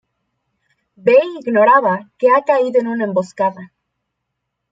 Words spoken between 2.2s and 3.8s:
ha caído en una emboscada.